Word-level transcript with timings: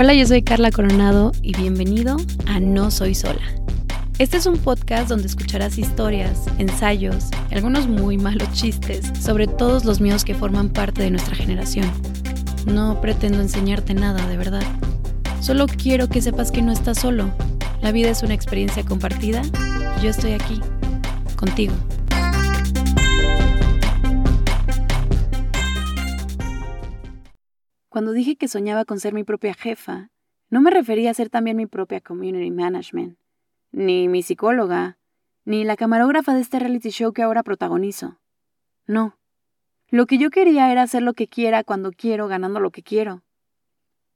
Hola, 0.00 0.14
yo 0.14 0.24
soy 0.28 0.42
Carla 0.42 0.70
Coronado 0.70 1.32
y 1.42 1.56
bienvenido 1.56 2.18
a 2.46 2.60
No 2.60 2.92
Soy 2.92 3.16
Sola. 3.16 3.42
Este 4.20 4.36
es 4.36 4.46
un 4.46 4.56
podcast 4.56 5.08
donde 5.08 5.26
escucharás 5.26 5.76
historias, 5.76 6.44
ensayos 6.58 7.30
y 7.50 7.56
algunos 7.56 7.88
muy 7.88 8.16
malos 8.16 8.48
chistes 8.52 9.10
sobre 9.20 9.48
todos 9.48 9.84
los 9.84 10.00
miedos 10.00 10.24
que 10.24 10.36
forman 10.36 10.68
parte 10.68 11.02
de 11.02 11.10
nuestra 11.10 11.34
generación. 11.34 11.90
No 12.64 13.00
pretendo 13.00 13.40
enseñarte 13.40 13.92
nada, 13.92 14.24
de 14.28 14.36
verdad. 14.36 14.62
Solo 15.40 15.66
quiero 15.66 16.08
que 16.08 16.22
sepas 16.22 16.52
que 16.52 16.62
no 16.62 16.70
estás 16.70 17.00
solo. 17.00 17.32
La 17.82 17.90
vida 17.90 18.08
es 18.08 18.22
una 18.22 18.34
experiencia 18.34 18.84
compartida 18.84 19.42
y 19.98 20.04
yo 20.04 20.10
estoy 20.10 20.34
aquí, 20.34 20.60
contigo. 21.34 21.74
Cuando 27.88 28.12
dije 28.12 28.36
que 28.36 28.48
soñaba 28.48 28.84
con 28.84 29.00
ser 29.00 29.14
mi 29.14 29.24
propia 29.24 29.54
jefa, 29.54 30.10
no 30.50 30.60
me 30.60 30.70
refería 30.70 31.10
a 31.10 31.14
ser 31.14 31.30
también 31.30 31.56
mi 31.56 31.66
propia 31.66 32.00
community 32.00 32.50
management, 32.50 33.18
ni 33.70 34.08
mi 34.08 34.22
psicóloga, 34.22 34.98
ni 35.44 35.64
la 35.64 35.76
camarógrafa 35.76 36.34
de 36.34 36.40
este 36.40 36.58
reality 36.58 36.90
show 36.90 37.12
que 37.12 37.22
ahora 37.22 37.42
protagonizo. 37.42 38.18
No. 38.86 39.18
Lo 39.88 40.06
que 40.06 40.18
yo 40.18 40.30
quería 40.30 40.70
era 40.70 40.82
hacer 40.82 41.02
lo 41.02 41.14
que 41.14 41.28
quiera 41.28 41.64
cuando 41.64 41.90
quiero, 41.90 42.28
ganando 42.28 42.60
lo 42.60 42.70
que 42.70 42.82
quiero. 42.82 43.22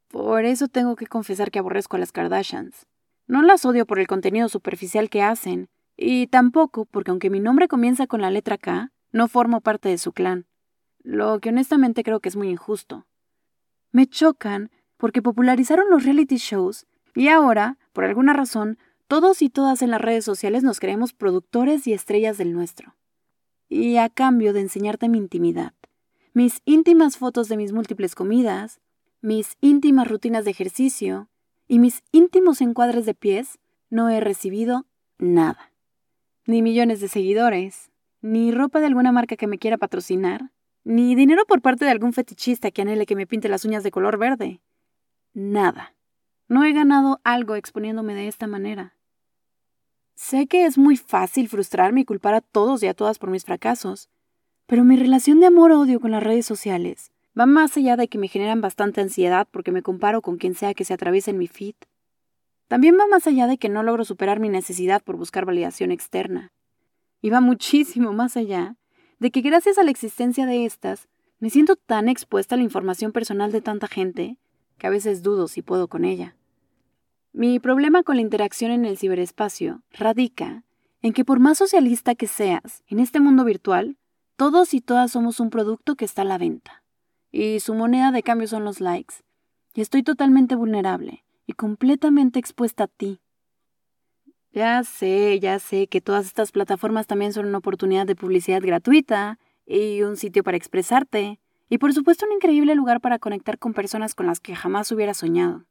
Por 0.08 0.44
eso 0.44 0.68
tengo 0.68 0.94
que 0.94 1.06
confesar 1.06 1.50
que 1.50 1.58
aborrezco 1.58 1.96
a 1.96 1.98
las 1.98 2.12
Kardashians. 2.12 2.86
No 3.26 3.40
las 3.40 3.64
odio 3.64 3.86
por 3.86 3.98
el 3.98 4.06
contenido 4.06 4.50
superficial 4.50 5.08
que 5.08 5.22
hacen, 5.22 5.70
y 5.96 6.26
tampoco 6.26 6.84
porque 6.84 7.10
aunque 7.10 7.30
mi 7.30 7.40
nombre 7.40 7.68
comienza 7.68 8.06
con 8.06 8.20
la 8.20 8.30
letra 8.30 8.58
K, 8.58 8.92
no 9.12 9.28
formo 9.28 9.62
parte 9.62 9.88
de 9.88 9.96
su 9.96 10.12
clan, 10.12 10.46
lo 11.02 11.40
que 11.40 11.48
honestamente 11.48 12.02
creo 12.02 12.20
que 12.20 12.28
es 12.28 12.36
muy 12.36 12.48
injusto. 12.48 13.06
Me 13.92 14.06
chocan 14.06 14.70
porque 14.96 15.22
popularizaron 15.22 15.90
los 15.90 16.04
reality 16.04 16.36
shows 16.36 16.86
y 17.14 17.28
ahora, 17.28 17.78
por 17.92 18.04
alguna 18.04 18.32
razón, 18.32 18.78
todos 19.06 19.42
y 19.42 19.50
todas 19.50 19.82
en 19.82 19.90
las 19.90 20.00
redes 20.00 20.24
sociales 20.24 20.62
nos 20.62 20.80
creemos 20.80 21.12
productores 21.12 21.86
y 21.86 21.92
estrellas 21.92 22.38
del 22.38 22.54
nuestro. 22.54 22.96
Y 23.68 23.98
a 23.98 24.08
cambio 24.08 24.54
de 24.54 24.60
enseñarte 24.60 25.08
mi 25.08 25.18
intimidad, 25.18 25.74
mis 26.32 26.62
íntimas 26.64 27.18
fotos 27.18 27.48
de 27.48 27.58
mis 27.58 27.72
múltiples 27.72 28.14
comidas, 28.14 28.80
mis 29.20 29.56
íntimas 29.60 30.08
rutinas 30.08 30.46
de 30.46 30.50
ejercicio 30.52 31.28
y 31.68 31.78
mis 31.78 32.02
íntimos 32.10 32.62
encuadres 32.62 33.04
de 33.04 33.14
pies, 33.14 33.58
no 33.90 34.08
he 34.08 34.20
recibido 34.20 34.86
nada. 35.18 35.72
Ni 36.46 36.62
millones 36.62 37.00
de 37.00 37.08
seguidores, 37.08 37.90
ni 38.22 38.50
ropa 38.50 38.80
de 38.80 38.86
alguna 38.86 39.12
marca 39.12 39.36
que 39.36 39.46
me 39.46 39.58
quiera 39.58 39.76
patrocinar, 39.76 40.50
ni 40.84 41.14
dinero 41.14 41.44
por 41.46 41.62
parte 41.62 41.84
de 41.84 41.90
algún 41.90 42.12
fetichista 42.12 42.70
que 42.70 42.82
anhele 42.82 43.06
que 43.06 43.16
me 43.16 43.26
pinte 43.26 43.48
las 43.48 43.64
uñas 43.64 43.82
de 43.82 43.90
color 43.90 44.18
verde. 44.18 44.60
Nada. 45.32 45.94
No 46.48 46.64
he 46.64 46.72
ganado 46.72 47.20
algo 47.24 47.54
exponiéndome 47.56 48.14
de 48.14 48.28
esta 48.28 48.46
manera. 48.46 48.96
Sé 50.14 50.46
que 50.46 50.66
es 50.66 50.76
muy 50.76 50.96
fácil 50.96 51.48
frustrarme 51.48 52.02
y 52.02 52.04
culpar 52.04 52.34
a 52.34 52.40
todos 52.40 52.82
y 52.82 52.86
a 52.86 52.94
todas 52.94 53.18
por 53.18 53.30
mis 53.30 53.44
fracasos, 53.44 54.08
pero 54.66 54.84
mi 54.84 54.96
relación 54.96 55.40
de 55.40 55.46
amor-odio 55.46 56.00
con 56.00 56.10
las 56.10 56.22
redes 56.22 56.46
sociales 56.46 57.10
va 57.38 57.46
más 57.46 57.76
allá 57.76 57.96
de 57.96 58.08
que 58.08 58.18
me 58.18 58.28
generan 58.28 58.60
bastante 58.60 59.00
ansiedad 59.00 59.48
porque 59.50 59.72
me 59.72 59.82
comparo 59.82 60.20
con 60.20 60.36
quien 60.36 60.54
sea 60.54 60.74
que 60.74 60.84
se 60.84 60.94
atraviese 60.94 61.30
en 61.30 61.38
mi 61.38 61.48
feed. 61.48 61.74
También 62.68 62.96
va 62.98 63.06
más 63.06 63.26
allá 63.26 63.46
de 63.46 63.58
que 63.58 63.68
no 63.68 63.82
logro 63.82 64.04
superar 64.04 64.40
mi 64.40 64.48
necesidad 64.48 65.02
por 65.02 65.16
buscar 65.16 65.44
validación 65.44 65.90
externa. 65.90 66.52
Y 67.20 67.30
va 67.30 67.40
muchísimo 67.40 68.12
más 68.12 68.36
allá 68.36 68.76
de 69.22 69.30
que 69.30 69.40
gracias 69.40 69.78
a 69.78 69.84
la 69.84 69.92
existencia 69.92 70.46
de 70.46 70.66
estas, 70.66 71.06
me 71.38 71.48
siento 71.48 71.76
tan 71.76 72.08
expuesta 72.08 72.56
a 72.56 72.58
la 72.58 72.64
información 72.64 73.12
personal 73.12 73.52
de 73.52 73.60
tanta 73.60 73.86
gente 73.86 74.36
que 74.78 74.88
a 74.88 74.90
veces 74.90 75.22
dudo 75.22 75.46
si 75.46 75.62
puedo 75.62 75.86
con 75.86 76.04
ella. 76.04 76.34
Mi 77.32 77.60
problema 77.60 78.02
con 78.02 78.16
la 78.16 78.22
interacción 78.22 78.72
en 78.72 78.84
el 78.84 78.98
ciberespacio 78.98 79.82
radica 79.92 80.64
en 81.02 81.12
que 81.12 81.24
por 81.24 81.38
más 81.38 81.58
socialista 81.58 82.16
que 82.16 82.26
seas 82.26 82.82
en 82.88 82.98
este 82.98 83.20
mundo 83.20 83.44
virtual, 83.44 83.96
todos 84.34 84.74
y 84.74 84.80
todas 84.80 85.12
somos 85.12 85.38
un 85.38 85.50
producto 85.50 85.94
que 85.94 86.04
está 86.04 86.22
a 86.22 86.24
la 86.24 86.36
venta. 86.36 86.82
Y 87.30 87.60
su 87.60 87.74
moneda 87.74 88.10
de 88.10 88.24
cambio 88.24 88.48
son 88.48 88.64
los 88.64 88.80
likes. 88.80 89.14
Y 89.72 89.82
estoy 89.82 90.02
totalmente 90.02 90.56
vulnerable 90.56 91.24
y 91.46 91.52
completamente 91.52 92.40
expuesta 92.40 92.84
a 92.84 92.88
ti, 92.88 93.20
ya 94.52 94.84
sé, 94.84 95.40
ya 95.40 95.58
sé 95.58 95.86
que 95.86 96.00
todas 96.00 96.26
estas 96.26 96.52
plataformas 96.52 97.06
también 97.06 97.32
son 97.32 97.46
una 97.46 97.58
oportunidad 97.58 98.06
de 98.06 98.16
publicidad 98.16 98.60
gratuita 98.62 99.38
y 99.66 100.02
un 100.02 100.16
sitio 100.16 100.44
para 100.44 100.56
expresarte. 100.56 101.40
Y 101.68 101.78
por 101.78 101.94
supuesto 101.94 102.26
un 102.26 102.32
increíble 102.32 102.74
lugar 102.74 103.00
para 103.00 103.18
conectar 103.18 103.58
con 103.58 103.72
personas 103.72 104.14
con 104.14 104.26
las 104.26 104.40
que 104.40 104.54
jamás 104.54 104.92
hubiera 104.92 105.14
soñado. 105.14 105.64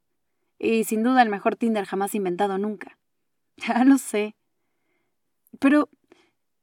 Y 0.58 0.84
sin 0.84 1.02
duda 1.02 1.22
el 1.22 1.28
mejor 1.28 1.56
Tinder 1.56 1.84
jamás 1.84 2.14
inventado 2.14 2.58
nunca. 2.58 2.98
Ya 3.56 3.84
lo 3.84 3.98
sé. 3.98 4.34
Pero 5.60 5.90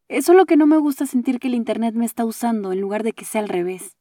eso 0.07 0.31
es 0.31 0.37
lo 0.37 0.45
que 0.45 0.57
no 0.57 0.65
me 0.65 0.77
gusta 0.77 1.05
sentir 1.05 1.39
que 1.39 1.47
el 1.47 1.53
Internet 1.53 1.93
me 1.93 2.05
está 2.05 2.25
usando 2.25 2.73
en 2.73 2.81
lugar 2.81 3.03
de 3.03 3.13
que 3.13 3.25
sea 3.25 3.41
al 3.41 3.47
revés. 3.47 3.95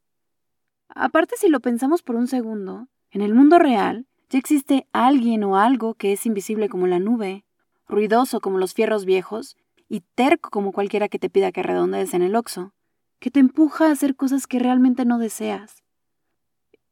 Aparte 0.88 1.36
si 1.36 1.48
lo 1.48 1.60
pensamos 1.60 2.02
por 2.02 2.16
un 2.16 2.26
segundo, 2.26 2.88
en 3.10 3.20
el 3.20 3.34
mundo 3.34 3.58
real 3.58 4.06
ya 4.30 4.38
existe 4.38 4.86
alguien 4.92 5.44
o 5.44 5.58
algo 5.58 5.94
que 5.94 6.12
es 6.12 6.26
invisible 6.26 6.68
como 6.68 6.86
la 6.86 6.98
nube, 6.98 7.44
ruidoso 7.88 8.40
como 8.40 8.58
los 8.58 8.74
fierros 8.74 9.04
viejos 9.04 9.56
y 9.88 10.00
terco 10.14 10.50
como 10.50 10.72
cualquiera 10.72 11.08
que 11.08 11.18
te 11.18 11.30
pida 11.30 11.52
que 11.52 11.62
redondees 11.62 12.14
en 12.14 12.22
el 12.22 12.36
oxo, 12.36 12.72
que 13.18 13.30
te 13.30 13.40
empuja 13.40 13.88
a 13.88 13.92
hacer 13.92 14.14
cosas 14.14 14.46
que 14.46 14.58
realmente 14.58 15.04
no 15.04 15.18
deseas. 15.18 15.82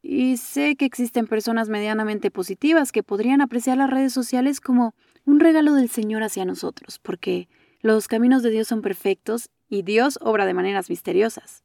Y 0.03 0.37
sé 0.37 0.77
que 0.77 0.85
existen 0.85 1.27
personas 1.27 1.69
medianamente 1.69 2.31
positivas 2.31 2.93
que 2.93 3.03
podrían 3.03 3.41
apreciar 3.41 3.77
las 3.77 3.91
redes 3.91 4.13
sociales 4.13 4.61
como 4.61 4.95
un 5.25 5.41
regalo 5.41 5.75
del 5.75 5.89
Señor 5.89 6.23
hacia 6.23 6.45
nosotros, 6.45 7.01
porque 7.01 7.49
los 7.81 8.09
caminos 8.09 8.43
de 8.43 8.51
Dios 8.51 8.69
son 8.69 8.83
perfectos 8.83 9.51
y 9.69 9.83
Dios 9.83 10.19
obra 10.23 10.47
de 10.47 10.55
maneras 10.55 10.91
misteriosas. 10.91 11.65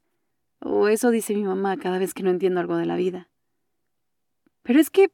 O 0.59 0.87
eso 0.87 1.11
dice 1.11 1.35
mi 1.35 1.43
mamá 1.43 1.77
cada 1.77 1.99
vez 1.99 2.13
que 2.13 2.23
no 2.23 2.29
entiendo 2.29 2.59
algo 2.59 2.77
de 2.77 2.85
la 2.85 2.95
vida. 2.95 3.29
Pero 4.63 4.79
es 4.79 4.89
que 4.89 5.11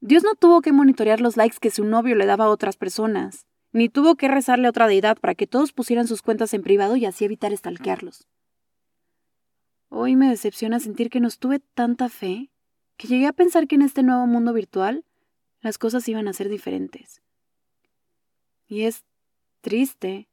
Dios 0.00 0.22
no 0.22 0.34
tuvo 0.34 0.60
que 0.60 0.72
monitorear 0.72 1.20
los 1.20 1.36
likes 1.36 1.58
que 1.60 1.70
su 1.70 1.84
novio 1.84 2.14
le 2.14 2.26
daba 2.26 2.46
a 2.46 2.50
otras 2.50 2.76
personas, 2.76 3.46
ni 3.72 3.88
tuvo 3.88 4.16
que 4.16 4.28
rezarle 4.28 4.66
a 4.66 4.70
otra 4.70 4.86
deidad 4.86 5.18
para 5.18 5.34
que 5.34 5.46
todos 5.46 5.72
pusieran 5.72 6.06
sus 6.06 6.22
cuentas 6.22 6.54
en 6.54 6.62
privado 6.62 6.96
y 6.96 7.06
así 7.06 7.24
evitar 7.24 7.52
estalquearlos. 7.52 8.26
Hoy 9.88 10.16
me 10.16 10.28
decepciona 10.28 10.80
sentir 10.80 11.10
que 11.10 11.20
nos 11.20 11.38
tuve 11.38 11.60
tanta 11.60 12.08
fe 12.08 12.50
que 12.96 13.08
llegué 13.08 13.26
a 13.26 13.32
pensar 13.32 13.66
que 13.66 13.76
en 13.76 13.82
este 13.82 14.02
nuevo 14.02 14.26
mundo 14.26 14.52
virtual 14.52 15.04
las 15.60 15.78
cosas 15.78 16.08
iban 16.08 16.28
a 16.28 16.32
ser 16.32 16.48
diferentes. 16.48 17.22
Y 18.66 18.82
es 18.82 19.04
triste, 19.60 20.28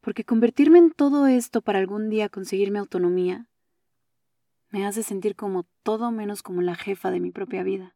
porque 0.00 0.24
convertirme 0.24 0.78
en 0.78 0.90
todo 0.90 1.26
esto 1.26 1.62
para 1.62 1.78
algún 1.78 2.08
día 2.08 2.28
conseguir 2.28 2.70
mi 2.70 2.78
autonomía 2.78 3.46
me 4.70 4.86
hace 4.86 5.02
sentir 5.02 5.36
como 5.36 5.64
todo 5.82 6.10
menos 6.10 6.42
como 6.42 6.62
la 6.62 6.74
jefa 6.74 7.10
de 7.10 7.20
mi 7.20 7.30
propia 7.30 7.62
vida. 7.62 7.94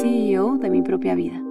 CEO 0.00 0.56
de 0.56 0.70
mi 0.70 0.80
propia 0.80 1.14
vida. 1.14 1.45